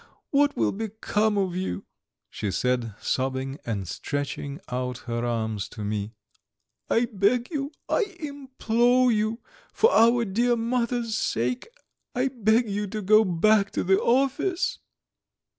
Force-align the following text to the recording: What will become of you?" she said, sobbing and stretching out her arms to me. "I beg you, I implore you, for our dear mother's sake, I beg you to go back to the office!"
What 0.31 0.57
will 0.57 0.71
become 0.71 1.37
of 1.37 1.55
you?" 1.55 1.85
she 2.31 2.49
said, 2.49 2.95
sobbing 2.99 3.59
and 3.67 3.87
stretching 3.87 4.59
out 4.71 4.97
her 5.05 5.23
arms 5.23 5.69
to 5.69 5.83
me. 5.83 6.15
"I 6.89 7.05
beg 7.13 7.51
you, 7.51 7.71
I 7.87 8.15
implore 8.19 9.11
you, 9.11 9.41
for 9.71 9.91
our 9.93 10.25
dear 10.25 10.55
mother's 10.55 11.15
sake, 11.15 11.67
I 12.15 12.29
beg 12.29 12.67
you 12.67 12.87
to 12.87 13.03
go 13.03 13.23
back 13.23 13.69
to 13.73 13.83
the 13.83 14.01
office!" 14.01 14.79